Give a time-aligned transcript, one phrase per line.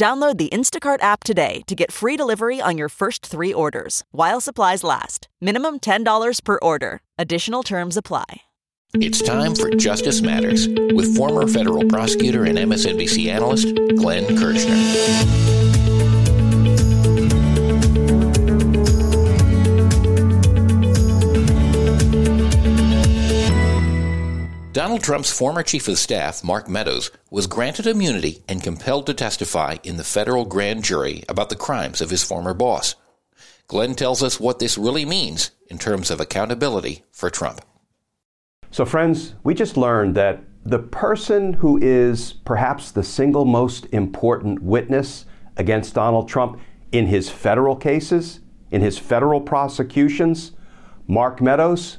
[0.00, 4.40] Download the Instacart app today to get free delivery on your first three orders while
[4.40, 5.28] supplies last.
[5.42, 7.02] Minimum $10 per order.
[7.18, 8.40] Additional terms apply.
[8.94, 15.49] It's time for Justice Matters with former federal prosecutor and MSNBC analyst Glenn Kirschner.
[24.90, 29.76] Donald Trump's former chief of staff, Mark Meadows, was granted immunity and compelled to testify
[29.84, 32.96] in the federal grand jury about the crimes of his former boss.
[33.68, 37.60] Glenn tells us what this really means in terms of accountability for Trump.
[38.72, 44.60] So, friends, we just learned that the person who is perhaps the single most important
[44.60, 45.24] witness
[45.56, 46.58] against Donald Trump
[46.90, 48.40] in his federal cases,
[48.72, 50.50] in his federal prosecutions,
[51.06, 51.98] Mark Meadows,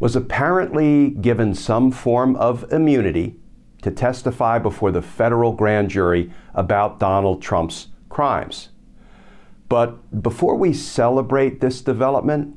[0.00, 3.36] was apparently given some form of immunity
[3.82, 8.70] to testify before the federal grand jury about Donald Trump's crimes.
[9.68, 12.56] But before we celebrate this development,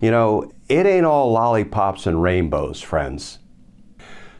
[0.00, 3.38] you know, it ain't all lollipops and rainbows, friends.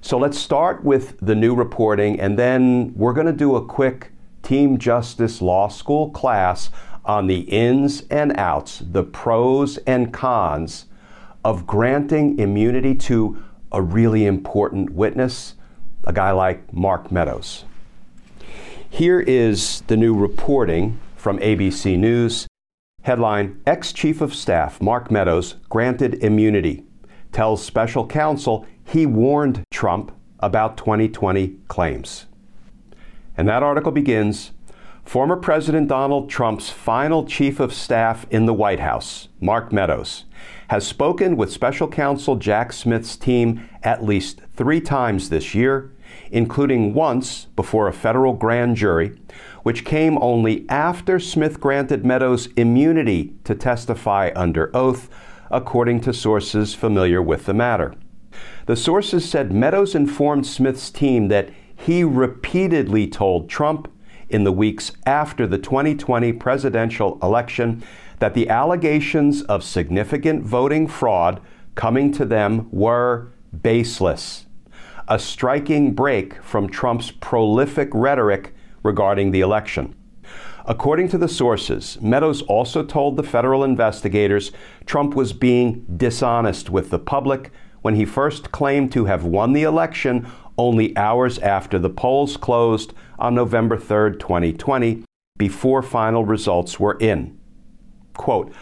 [0.00, 4.10] So let's start with the new reporting, and then we're going to do a quick
[4.42, 6.70] Team Justice Law School class
[7.04, 10.86] on the ins and outs, the pros and cons
[11.44, 15.54] of granting immunity to a really important witness,
[16.04, 17.64] a guy like Mark Meadows.
[18.88, 22.46] Here is the new reporting from ABC News.
[23.02, 26.84] Headline Ex Chief of Staff Mark Meadows granted immunity,
[27.32, 32.26] tells special counsel he warned Trump about 2020 claims.
[33.36, 34.52] And that article begins
[35.04, 40.24] Former President Donald Trump's final chief of staff in the White House, Mark Meadows,
[40.68, 45.92] has spoken with special counsel Jack Smith's team at least three times this year,
[46.30, 49.18] including once before a federal grand jury,
[49.64, 55.10] which came only after Smith granted Meadows immunity to testify under oath,
[55.50, 57.94] according to sources familiar with the matter.
[58.64, 63.88] The sources said Meadows informed Smith's team that he repeatedly told Trump
[64.32, 67.82] in the weeks after the 2020 presidential election
[68.18, 71.40] that the allegations of significant voting fraud
[71.74, 73.32] coming to them were
[73.62, 74.46] baseless,
[75.08, 79.94] a striking break from Trump's prolific rhetoric regarding the election.
[80.64, 84.52] According to the sources, Meadows also told the federal investigators
[84.86, 87.50] Trump was being dishonest with the public
[87.82, 90.26] when he first claimed to have won the election
[90.58, 95.04] only hours after the polls closed on November 3, 2020,
[95.38, 97.38] before final results were in
[98.14, 98.52] quote,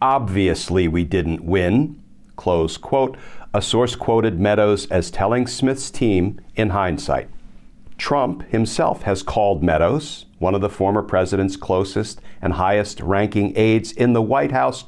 [0.00, 2.02] obviously we didn't win,
[2.36, 3.16] close quote.
[3.54, 7.30] A source quoted Meadows as telling Smith's team in hindsight.
[7.96, 13.92] Trump himself has called Meadows, one of the former president's closest and highest ranking aides
[13.92, 14.84] in the White House,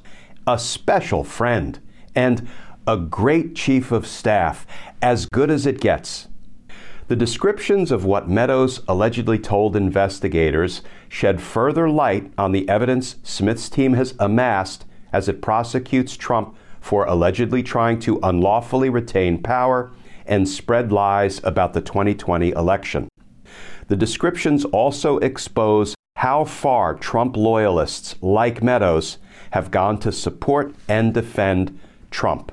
[0.46, 1.80] a special friend
[2.14, 2.46] and
[2.86, 4.66] a great chief of staff,
[5.00, 6.28] as good as it gets.
[7.08, 13.70] The descriptions of what Meadows allegedly told investigators shed further light on the evidence Smith's
[13.70, 19.90] team has amassed as it prosecutes Trump for allegedly trying to unlawfully retain power
[20.26, 23.08] and spread lies about the 2020 election.
[23.86, 29.16] The descriptions also expose how far Trump loyalists like Meadows
[29.52, 31.80] have gone to support and defend
[32.10, 32.52] Trump.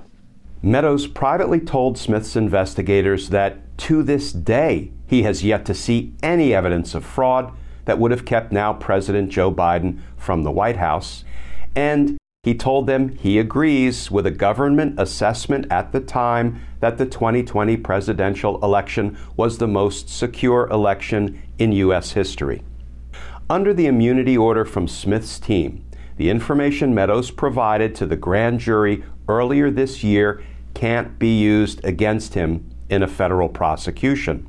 [0.62, 6.54] Meadows privately told Smith's investigators that to this day, he has yet to see any
[6.54, 7.52] evidence of fraud
[7.86, 11.24] that would have kept now President Joe Biden from the White House.
[11.76, 17.06] And he told them he agrees with a government assessment at the time that the
[17.06, 22.12] 2020 presidential election was the most secure election in U.S.
[22.12, 22.64] history.
[23.50, 25.84] Under the immunity order from Smith's team,
[26.18, 32.34] the information Meadows provided to the grand jury earlier this year can't be used against
[32.34, 34.48] him in a federal prosecution.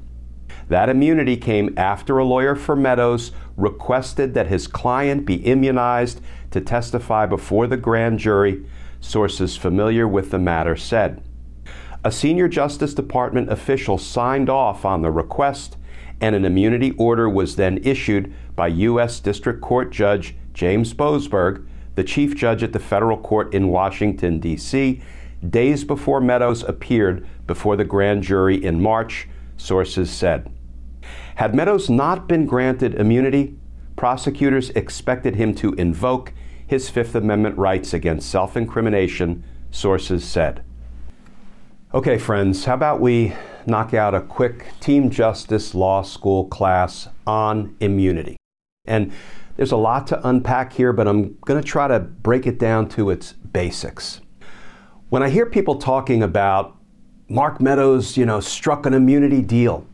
[0.69, 6.61] That immunity came after a lawyer for Meadows requested that his client be immunized to
[6.61, 8.65] testify before the grand jury,
[9.01, 11.23] sources familiar with the matter said.
[12.05, 15.77] A senior Justice Department official signed off on the request,
[16.21, 19.21] and an immunity order was then issued by U.S.
[19.21, 25.03] District Court Judge James Boasberg, the chief judge at the federal court in Washington, D.C.,
[25.49, 30.51] days before Meadows appeared before the grand jury in March, sources said.
[31.37, 33.57] Had Meadows not been granted immunity,
[33.97, 36.33] prosecutors expected him to invoke
[36.67, 40.65] his Fifth Amendment rights against self incrimination, sources said.
[41.95, 43.33] Okay, friends, how about we
[43.67, 48.37] knock out a quick Team Justice Law School class on immunity?
[48.87, 49.13] And
[49.57, 52.89] there's a lot to unpack here, but I'm going to try to break it down
[52.91, 54.21] to its basics.
[55.09, 56.76] When I hear people talking about
[57.29, 59.85] Mark Meadows, you know, struck an immunity deal,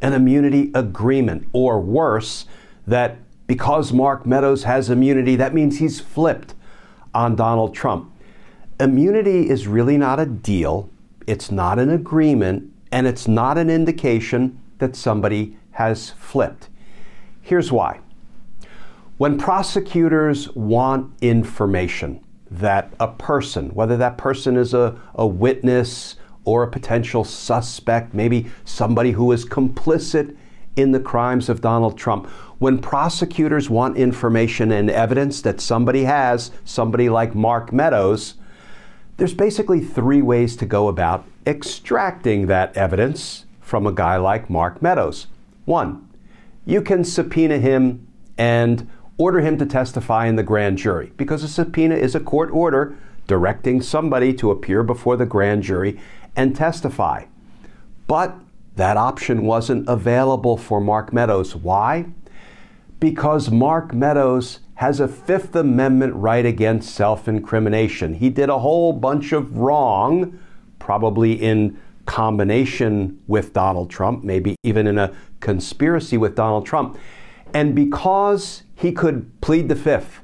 [0.00, 2.46] an immunity agreement, or worse,
[2.86, 6.54] that because Mark Meadows has immunity, that means he's flipped
[7.14, 8.10] on Donald Trump.
[8.80, 10.90] Immunity is really not a deal,
[11.26, 16.68] it's not an agreement, and it's not an indication that somebody has flipped.
[17.40, 18.00] Here's why.
[19.18, 26.62] When prosecutors want information that a person, whether that person is a, a witness or
[26.62, 30.36] a potential suspect, maybe somebody who is complicit
[30.76, 32.26] in the crimes of Donald Trump,
[32.58, 38.34] when prosecutors want information and evidence that somebody has, somebody like Mark Meadows,
[39.16, 44.80] there's basically three ways to go about extracting that evidence from a guy like Mark
[44.80, 45.26] Meadows.
[45.64, 46.08] One,
[46.64, 48.06] you can subpoena him
[48.38, 48.88] and
[49.18, 52.96] order him to testify in the grand jury because a subpoena is a court order
[53.26, 56.00] directing somebody to appear before the grand jury
[56.36, 57.24] and testify.
[58.06, 58.34] But
[58.76, 61.54] that option wasn't available for Mark Meadows.
[61.54, 62.06] Why?
[63.00, 68.14] Because Mark Meadows has a Fifth Amendment right against self incrimination.
[68.14, 70.38] He did a whole bunch of wrong,
[70.78, 76.98] probably in combination with Donald Trump, maybe even in a conspiracy with Donald Trump.
[77.54, 80.20] And because he could plead the Fifth,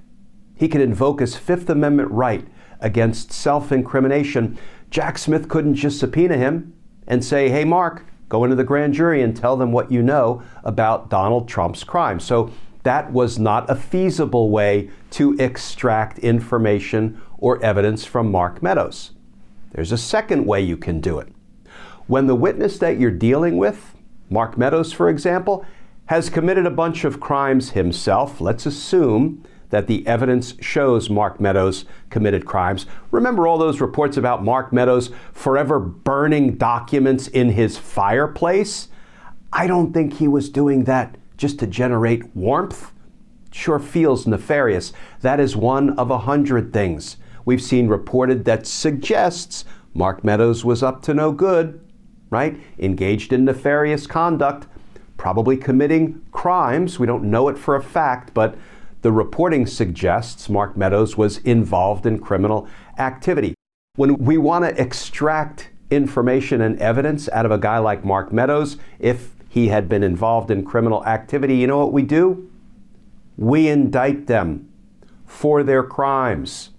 [0.55, 2.47] he could invoke his Fifth Amendment right
[2.81, 4.59] against self incrimination,
[4.90, 6.75] Jack Smith couldn't just subpoena him
[7.06, 10.43] and say, hey, Mark, go into the grand jury and tell them what you know
[10.64, 12.20] about Donald Trump's crime.
[12.20, 12.50] So
[12.82, 19.12] that was not a feasible way to extract information or evidence from Mark Meadows.
[19.73, 21.29] There's a second way you can do it.
[22.06, 23.94] When the witness that you're dealing with,
[24.31, 25.64] Mark Meadows, for example,
[26.06, 31.85] has committed a bunch of crimes himself, let's assume that the evidence shows Mark Meadows
[32.11, 32.87] committed crimes.
[33.11, 38.88] Remember all those reports about Mark Meadows forever burning documents in his fireplace?
[39.53, 42.93] I don't think he was doing that just to generate warmth.
[43.50, 44.93] Sure feels nefarious.
[45.20, 49.64] That is one of a hundred things we've seen reported that suggests
[49.94, 51.81] Mark Meadows was up to no good
[52.31, 52.61] right?
[52.79, 54.67] Engaged in nefarious conduct,
[55.17, 56.99] probably committing crimes.
[56.99, 58.56] We don't know it for a fact, but
[59.03, 62.69] the reporting suggests Mark Meadows was involved in criminal
[62.99, 63.55] activity.
[63.97, 68.77] When we want to extract information and evidence out of a guy like Mark Meadows,
[68.99, 72.50] if he had been involved in criminal activity, you know what we do?
[73.37, 74.69] We indict them
[75.27, 76.71] for their crimes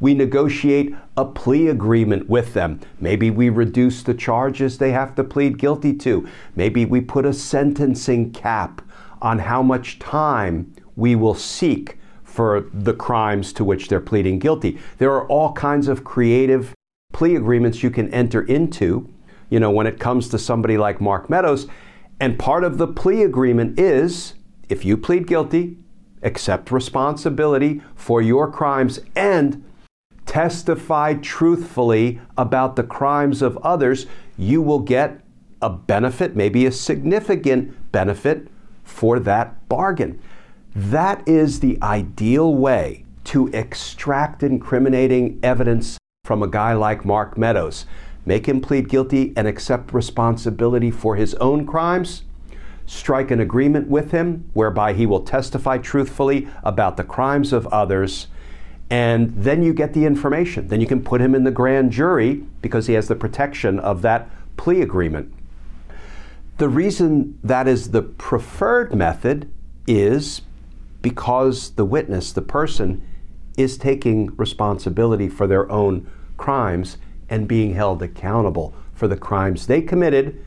[0.00, 2.80] we negotiate a plea agreement with them.
[3.00, 6.28] Maybe we reduce the charges they have to plead guilty to.
[6.54, 8.82] Maybe we put a sentencing cap
[9.22, 14.78] on how much time we will seek for the crimes to which they're pleading guilty.
[14.98, 16.74] There are all kinds of creative
[17.12, 19.08] plea agreements you can enter into,
[19.48, 21.66] you know, when it comes to somebody like Mark Meadows.
[22.20, 24.34] And part of the plea agreement is
[24.68, 25.78] if you plead guilty,
[26.22, 29.64] accept responsibility for your crimes and
[30.26, 35.20] testify truthfully about the crimes of others, you will get
[35.62, 38.48] a benefit, maybe a significant benefit
[38.82, 40.20] for that bargain.
[40.76, 47.86] That is the ideal way to extract incriminating evidence from a guy like Mark Meadows.
[48.26, 52.24] Make him plead guilty and accept responsibility for his own crimes.
[52.84, 58.26] Strike an agreement with him whereby he will testify truthfully about the crimes of others
[58.90, 60.68] and then you get the information.
[60.68, 64.02] Then you can put him in the grand jury because he has the protection of
[64.02, 64.28] that
[64.58, 65.32] plea agreement.
[66.58, 69.50] The reason that is the preferred method
[69.86, 70.42] is
[71.06, 73.00] because the witness, the person,
[73.56, 76.04] is taking responsibility for their own
[76.36, 76.98] crimes
[77.28, 80.44] and being held accountable for the crimes they committed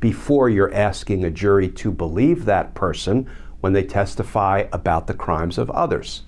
[0.00, 3.26] before you're asking a jury to believe that person
[3.62, 6.24] when they testify about the crimes of others.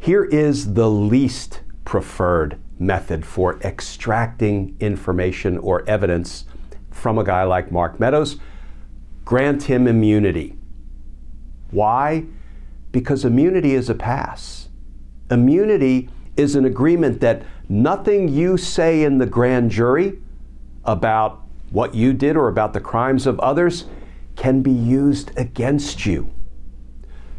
[0.00, 6.46] Here is the least preferred method for extracting information or evidence
[6.90, 8.38] from a guy like Mark Meadows
[9.24, 10.58] grant him immunity.
[11.70, 12.24] Why?
[12.92, 14.68] Because immunity is a pass.
[15.30, 20.18] Immunity is an agreement that nothing you say in the grand jury
[20.84, 23.84] about what you did or about the crimes of others
[24.36, 26.32] can be used against you.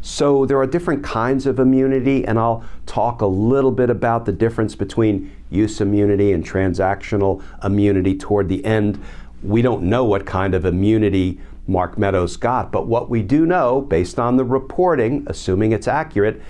[0.02, 4.32] So there are different kinds of immunity, and I'll talk a little bit about the
[4.32, 9.02] difference between use immunity and transactional immunity toward the end.
[9.42, 13.80] We don't know what kind of immunity Mark Meadows got, but what we do know,
[13.80, 16.40] based on the reporting, assuming it's accurate,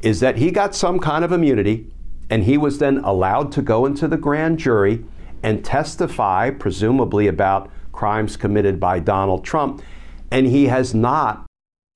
[0.00, 1.86] is that he got some kind of immunity,
[2.28, 5.04] and he was then allowed to go into the grand jury
[5.42, 9.82] and testify, presumably about crimes committed by Donald Trump,
[10.30, 11.46] and he has not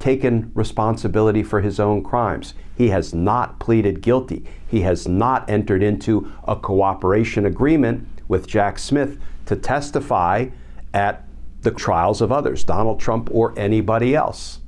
[0.00, 2.54] taken responsibility for his own crimes.
[2.76, 4.44] He has not pleaded guilty.
[4.66, 10.46] He has not entered into a cooperation agreement with Jack Smith to testify
[10.94, 11.27] at
[11.62, 14.60] the trials of others, Donald Trump or anybody else.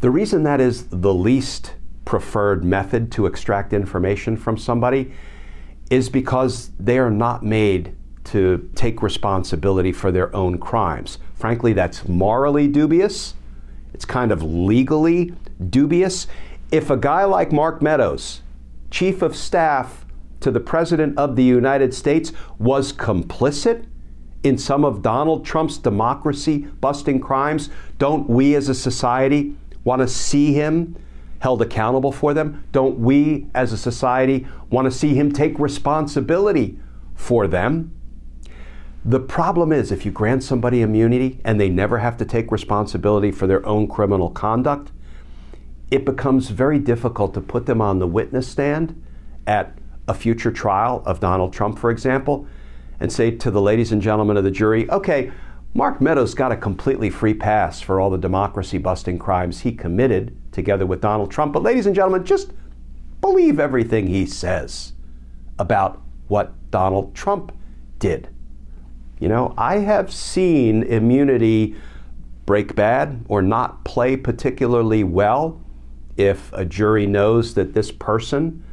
[0.00, 5.12] The reason that is the least preferred method to extract information from somebody
[5.90, 7.94] is because they are not made
[8.24, 11.18] to take responsibility for their own crimes.
[11.34, 13.34] Frankly, that's morally dubious.
[13.94, 15.32] It's kind of legally
[15.70, 16.26] dubious.
[16.70, 18.42] If a guy like Mark Meadows,
[18.90, 20.04] chief of staff
[20.40, 23.86] to the President of the United States, was complicit
[24.46, 30.06] in some of Donald Trump's democracy busting crimes, don't we as a society want to
[30.06, 30.96] see him
[31.40, 32.64] held accountable for them?
[32.70, 36.78] Don't we as a society want to see him take responsibility
[37.16, 37.92] for them?
[39.04, 43.32] The problem is if you grant somebody immunity and they never have to take responsibility
[43.32, 44.92] for their own criminal conduct,
[45.90, 49.00] it becomes very difficult to put them on the witness stand
[49.44, 49.76] at
[50.06, 52.46] a future trial of Donald Trump, for example,
[53.00, 55.30] and say to the ladies and gentlemen of the jury, okay,
[55.74, 60.36] Mark Meadows got a completely free pass for all the democracy busting crimes he committed
[60.50, 61.52] together with Donald Trump.
[61.52, 62.52] But, ladies and gentlemen, just
[63.20, 64.94] believe everything he says
[65.58, 67.52] about what Donald Trump
[67.98, 68.28] did.
[69.18, 71.76] You know, I have seen immunity
[72.44, 75.60] break bad or not play particularly well
[76.16, 78.64] if a jury knows that this person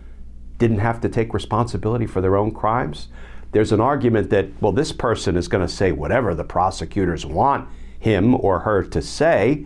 [0.58, 3.08] didn't have to take responsibility for their own crimes.
[3.54, 7.70] There's an argument that, well, this person is going to say whatever the prosecutors want
[8.00, 9.66] him or her to say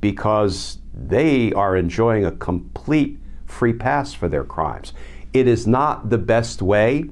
[0.00, 4.92] because they are enjoying a complete free pass for their crimes.
[5.32, 7.10] It is not the best way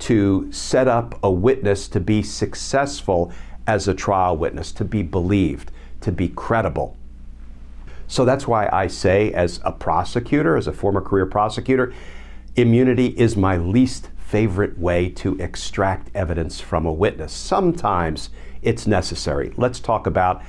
[0.00, 3.30] to set up a witness to be successful
[3.66, 6.96] as a trial witness, to be believed, to be credible.
[8.08, 11.92] So that's why I say, as a prosecutor, as a former career prosecutor,
[12.56, 17.32] immunity is my least favorite way to extract evidence from a witness.
[17.32, 18.30] Sometimes
[18.62, 19.52] it's necessary.
[19.56, 20.40] Let's talk about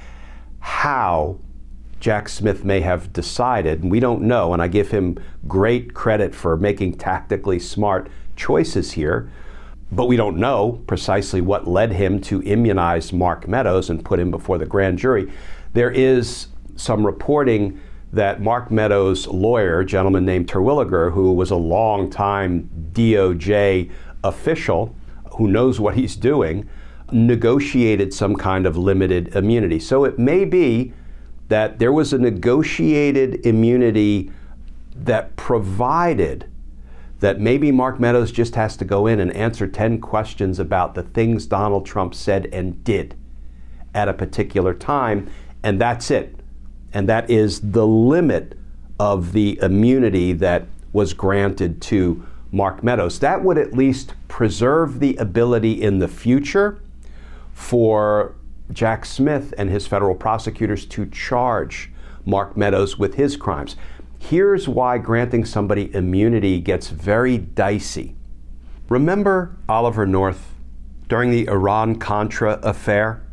[0.59, 1.39] how
[1.99, 6.35] Jack Smith may have decided, and we don't know, and I give him great credit
[6.35, 9.31] for making tactically smart choices here,
[9.91, 14.29] but we don't know precisely what led him to immunize Mark Meadows and put him
[14.29, 15.31] before the grand jury.
[15.73, 17.79] There is some reporting
[18.13, 23.89] that Mark Meadows' lawyer, a gentleman named Terwilliger, who was a long-time DOJ
[24.23, 24.95] official
[25.37, 26.69] who knows what he's doing,
[27.11, 29.79] negotiated some kind of limited immunity.
[29.79, 30.93] So it may be
[31.47, 34.31] that there was a negotiated immunity
[34.95, 36.49] that provided
[37.19, 41.03] that maybe Mark Meadows just has to go in and answer 10 questions about the
[41.03, 43.15] things Donald Trump said and did
[43.93, 45.29] at a particular time,
[45.61, 46.40] and that's it.
[46.93, 48.57] And that is the limit
[48.99, 53.19] of the immunity that was granted to Mark Meadows.
[53.19, 56.81] That would at least preserve the ability in the future
[57.53, 58.35] for
[58.71, 61.91] Jack Smith and his federal prosecutors to charge
[62.25, 63.75] Mark Meadows with his crimes.
[64.19, 68.15] Here's why granting somebody immunity gets very dicey.
[68.89, 70.53] Remember Oliver North
[71.07, 73.23] during the Iran Contra affair?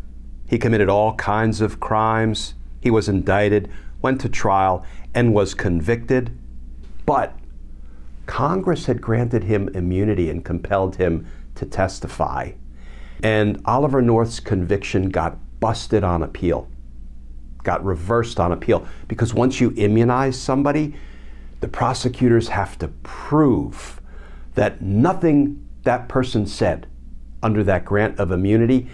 [0.46, 2.54] He committed all kinds of crimes.
[2.80, 3.70] He was indicted,
[4.00, 6.36] went to trial, and was convicted.
[7.06, 7.36] But
[8.26, 12.52] Congress had granted him immunity and compelled him to testify.
[13.22, 16.68] And Oliver North's conviction got busted on appeal
[17.68, 20.94] got reversed on appeal because once you immunize somebody,
[21.60, 24.00] the prosecutors have to prove
[24.54, 26.86] that nothing that person said
[27.42, 28.88] under that grant of immunity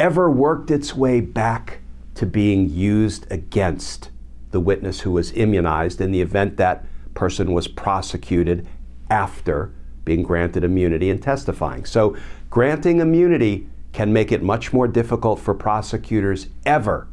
[0.00, 1.78] ever worked its way back
[2.18, 4.10] to being used against
[4.50, 6.84] the witness who was immunized in the event that
[7.14, 8.66] person was prosecuted
[9.08, 9.72] after
[10.04, 11.84] being granted immunity and testifying.
[11.84, 12.16] So,
[12.50, 17.06] granting immunity can make it much more difficult for prosecutors ever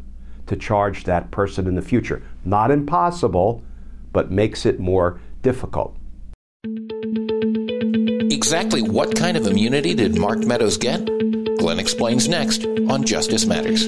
[0.47, 2.24] to charge that person in the future.
[2.43, 3.63] Not impossible,
[4.12, 5.95] but makes it more difficult.
[8.31, 11.05] Exactly what kind of immunity did Mark Meadows get?
[11.59, 13.88] Glenn explains next on Justice Matters.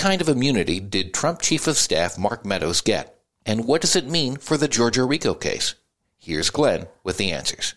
[0.00, 3.18] Kind of immunity did Trump Chief of Staff Mark Meadows get?
[3.44, 5.74] And what does it mean for the Georgia RICO case?
[6.16, 7.74] Here's Glenn with the answers.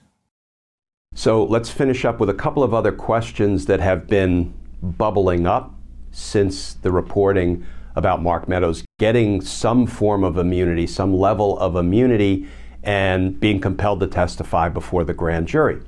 [1.15, 5.75] So let's finish up with a couple of other questions that have been bubbling up
[6.11, 12.47] since the reporting about Mark Meadows getting some form of immunity, some level of immunity,
[12.83, 15.81] and being compelled to testify before the grand jury.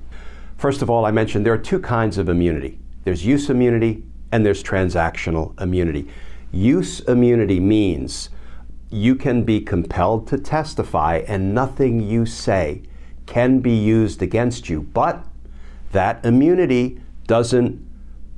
[0.58, 4.46] First of all, I mentioned there are two kinds of immunity there's use immunity and
[4.46, 6.08] there's transactional immunity.
[6.52, 8.30] Use immunity means
[8.90, 12.82] you can be compelled to testify and nothing you say
[13.26, 15.26] can be used against you, but
[15.92, 17.86] that immunity doesn't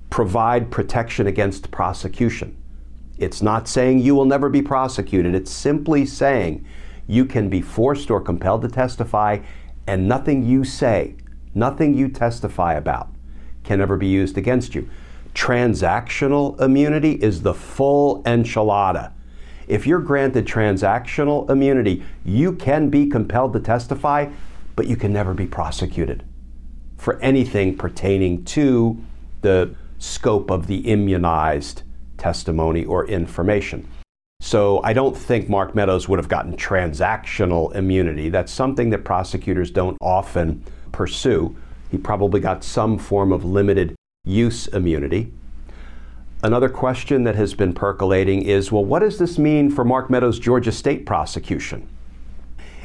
[0.10, 2.56] provide protection against prosecution.
[3.18, 6.66] It's not saying you will never be prosecuted, it's simply saying
[7.08, 9.40] you can be forced or compelled to testify,
[9.86, 11.16] and nothing you say,
[11.54, 13.10] nothing you testify about,
[13.64, 14.90] can ever be used against you.
[15.38, 19.12] Transactional immunity is the full enchilada.
[19.68, 24.32] If you're granted transactional immunity, you can be compelled to testify,
[24.76, 26.24] but you can never be prosecuted
[26.98, 29.00] for anything pertaining to
[29.42, 31.84] the scope of the immunized
[32.18, 33.88] testimony or information.
[34.42, 38.30] So I don't think Mark Meadows would have gotten transactional immunity.
[38.30, 41.56] That's something that prosecutors don't often pursue.
[41.92, 43.96] He probably got some form of limited
[44.28, 45.32] use immunity.
[46.44, 50.38] Another question that has been percolating is well, what does this mean for Mark Meadows'
[50.38, 51.88] Georgia State prosecution?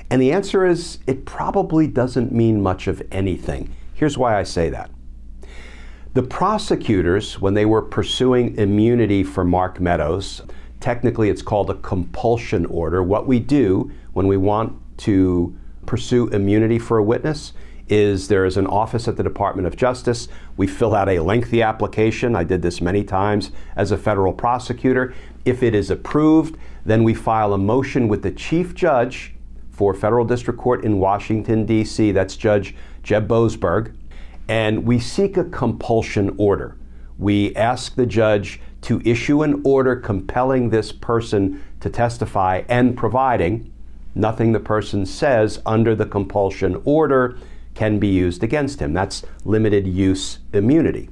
[0.08, 3.74] And the answer is it probably doesn't mean much of anything.
[3.94, 4.90] Here's why I say that.
[6.14, 10.42] The prosecutors, when they were pursuing immunity for Mark Meadows,
[10.80, 13.02] technically it's called a compulsion order.
[13.02, 17.54] What we do when we want to pursue immunity for a witness
[17.88, 20.28] is there is an office at the Department of Justice.
[20.56, 22.36] We fill out a lengthy application.
[22.36, 25.14] I did this many times as a federal prosecutor.
[25.44, 29.34] If it is approved, then we file a motion with the chief judge
[29.70, 32.12] for federal district court in Washington, D.C.
[32.12, 33.94] That's Judge Jeb Boasberg.
[34.48, 36.76] And we seek a compulsion order.
[37.18, 43.72] We ask the judge to issue an order compelling this person to testify and providing
[44.14, 47.38] nothing the person says under the compulsion order
[47.74, 48.92] can be used against him.
[48.92, 51.08] That's limited use immunity.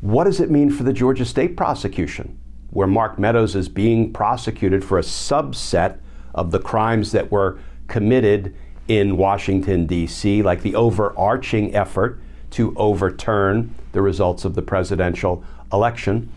[0.00, 2.38] What does it mean for the Georgia State prosecution,
[2.70, 5.98] where Mark Meadows is being prosecuted for a subset
[6.34, 8.54] of the crimes that were committed
[8.88, 12.20] in Washington, D.C., like the overarching effort
[12.50, 16.30] to overturn the results of the presidential election?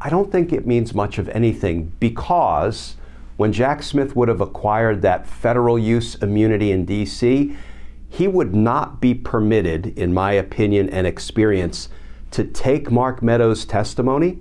[0.00, 2.96] I don't think it means much of anything because
[3.36, 7.56] when Jack Smith would have acquired that federal use immunity in D.C.,
[8.08, 11.88] he would not be permitted, in my opinion and experience,
[12.30, 14.38] to take Mark Meadows' testimony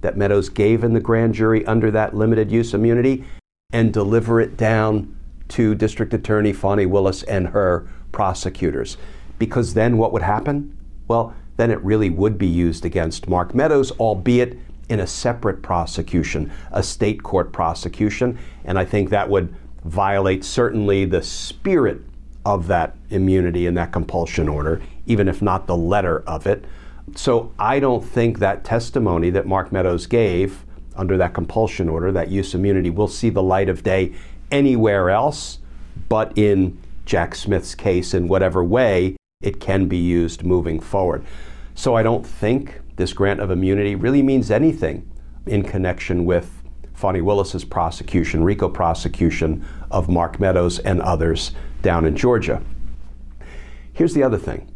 [0.00, 3.24] that Meadows gave in the grand jury under that limited use immunity
[3.72, 5.14] and deliver it down
[5.48, 8.96] to District Attorney Fani Willis and her prosecutors.
[9.38, 10.76] Because then what would happen?
[11.08, 16.50] Well, then it really would be used against Mark Meadows, albeit in a separate prosecution,
[16.72, 18.38] a state court prosecution.
[18.64, 22.00] And I think that would violate certainly the spirit
[22.44, 26.64] of that immunity and that compulsion order, even if not the letter of it.
[27.14, 30.64] So I don't think that testimony that Mark Meadows gave
[30.96, 34.12] under that compulsion order, that use immunity, will see the light of day
[34.50, 35.58] anywhere else,
[36.08, 41.24] but in Jack Smith's case, in whatever way it can be used moving forward.
[41.74, 45.08] So I don't think this grant of immunity really means anything
[45.46, 46.59] in connection with
[47.00, 52.62] Fani Willis's prosecution, RICO prosecution of Mark Meadows and others down in Georgia.
[53.94, 54.70] Here's the other thing.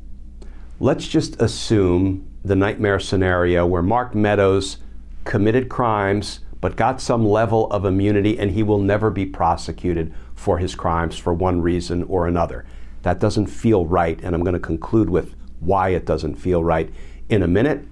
[0.81, 4.79] Let's just assume the nightmare scenario where Mark Meadows
[5.25, 10.57] committed crimes but got some level of immunity and he will never be prosecuted for
[10.57, 12.65] his crimes for one reason or another.
[13.03, 16.89] That doesn't feel right, and I'm going to conclude with why it doesn't feel right
[17.29, 17.87] in a minute.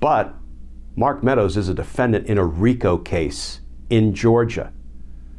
[0.00, 0.34] But
[0.94, 4.72] Mark Meadows is a defendant in a RICO case in Georgia.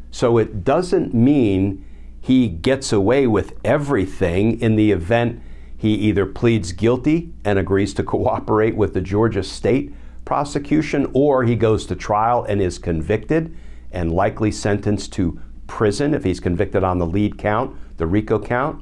[0.10, 1.86] So it doesn't mean
[2.20, 5.42] he gets away with everything in the event
[5.78, 11.56] he either pleads guilty and agrees to cooperate with the Georgia state prosecution, or he
[11.56, 13.56] goes to trial and is convicted
[13.92, 18.82] and likely sentenced to prison if he's convicted on the lead count, the RICO count.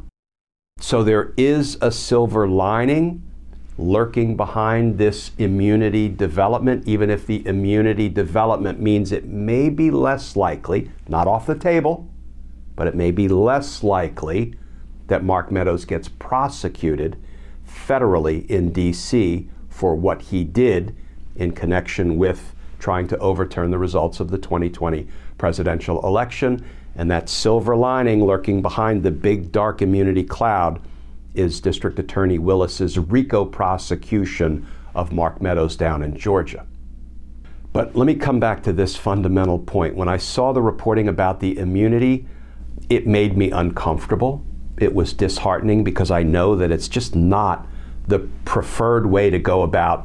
[0.79, 3.23] So there is a silver lining
[3.77, 10.35] lurking behind this immunity development, even if the immunity development means it may be less
[10.35, 12.07] likely, not off the table,
[12.75, 14.53] but it may be less likely
[15.07, 17.17] that Mark Meadows gets prosecuted
[17.67, 19.49] federally in D.C.
[19.69, 20.95] for what he did
[21.35, 25.07] in connection with trying to overturn the results of the 2020
[25.37, 26.65] presidential election.
[26.95, 30.81] And that silver lining lurking behind the big dark immunity cloud
[31.33, 36.65] is District Attorney Willis's RICO prosecution of Mark Meadows down in Georgia.
[37.73, 39.95] But let me come back to this fundamental point.
[39.95, 42.27] When I saw the reporting about the immunity,
[42.89, 44.43] it made me uncomfortable.
[44.77, 47.67] It was disheartening because I know that it's just not
[48.07, 50.03] the preferred way to go about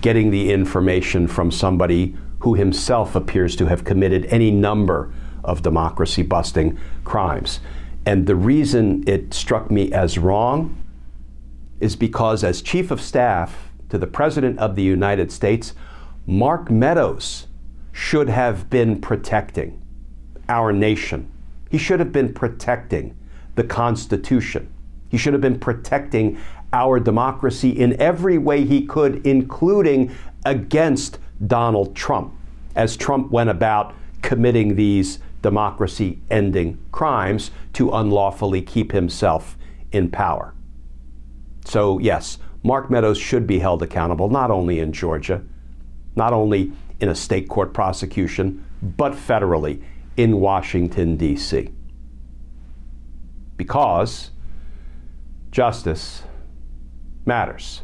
[0.00, 6.22] getting the information from somebody who himself appears to have committed any number of democracy
[6.22, 7.60] busting crimes.
[8.10, 10.76] And the reason it struck me as wrong
[11.78, 15.74] is because, as Chief of Staff to the President of the United States,
[16.26, 17.46] Mark Meadows
[17.92, 19.80] should have been protecting
[20.48, 21.30] our nation.
[21.70, 23.16] He should have been protecting
[23.54, 24.74] the Constitution.
[25.08, 26.36] He should have been protecting
[26.72, 30.12] our democracy in every way he could, including
[30.44, 32.34] against Donald Trump,
[32.74, 39.56] as Trump went about committing these democracy ending crimes to unlawfully keep himself
[39.92, 40.54] in power.
[41.64, 45.42] So, yes, Mark Meadows should be held accountable not only in Georgia,
[46.16, 49.82] not only in a state court prosecution, but federally
[50.16, 51.70] in Washington, D.C.
[53.56, 54.30] Because
[55.50, 56.22] justice
[57.24, 57.82] matters.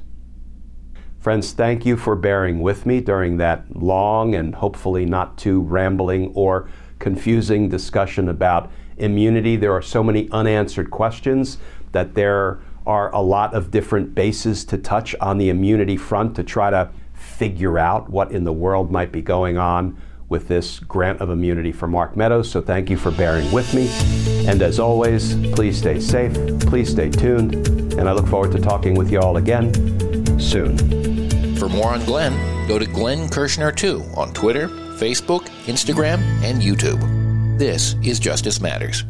[1.19, 6.31] Friends, thank you for bearing with me during that long and hopefully not too rambling
[6.35, 9.57] or confusing discussion about immunity.
[9.57, 11.59] There are so many unanswered questions
[11.93, 16.45] that there are a lot of different bases to touch on the immunity front to
[16.45, 21.21] try to figure out what in the world might be going on with this grant
[21.21, 22.51] of immunity for Mark Meadows.
[22.51, 23.89] So thank you for bearing with me.
[24.49, 27.55] And as always, please stay safe, please stay tuned,
[27.95, 29.73] and I look forward to talking with you all again
[30.39, 30.77] soon.
[31.57, 37.01] For more on Glenn, go to Glenn Kirschner2 on Twitter, Facebook, Instagram, and YouTube.
[37.59, 39.05] This is Justice Matters.